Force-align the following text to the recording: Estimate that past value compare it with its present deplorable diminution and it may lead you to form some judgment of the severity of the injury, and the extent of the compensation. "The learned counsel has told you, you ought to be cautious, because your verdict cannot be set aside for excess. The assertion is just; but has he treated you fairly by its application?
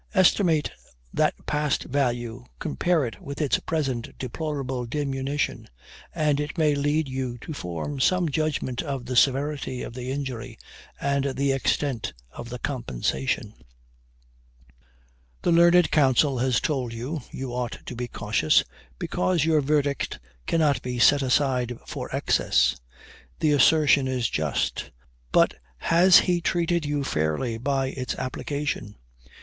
Estimate 0.15 0.71
that 1.13 1.35
past 1.45 1.83
value 1.83 2.43
compare 2.57 3.05
it 3.05 3.21
with 3.21 3.39
its 3.39 3.59
present 3.59 4.17
deplorable 4.17 4.87
diminution 4.87 5.67
and 6.15 6.39
it 6.39 6.57
may 6.57 6.73
lead 6.73 7.07
you 7.07 7.37
to 7.37 7.53
form 7.53 7.99
some 7.99 8.27
judgment 8.27 8.81
of 8.81 9.05
the 9.05 9.15
severity 9.15 9.83
of 9.83 9.93
the 9.93 10.09
injury, 10.09 10.57
and 10.99 11.35
the 11.35 11.51
extent 11.51 12.13
of 12.31 12.49
the 12.49 12.57
compensation. 12.57 13.53
"The 15.43 15.51
learned 15.51 15.91
counsel 15.91 16.39
has 16.39 16.59
told 16.59 16.93
you, 16.93 17.21
you 17.29 17.53
ought 17.53 17.77
to 17.85 17.95
be 17.95 18.07
cautious, 18.07 18.63
because 18.97 19.45
your 19.45 19.61
verdict 19.61 20.17
cannot 20.47 20.81
be 20.81 20.97
set 20.97 21.21
aside 21.21 21.77
for 21.85 22.09
excess. 22.11 22.75
The 23.39 23.51
assertion 23.51 24.07
is 24.07 24.27
just; 24.31 24.89
but 25.31 25.53
has 25.77 26.21
he 26.21 26.41
treated 26.41 26.87
you 26.87 27.03
fairly 27.03 27.59
by 27.59 27.89
its 27.89 28.15
application? 28.15 28.95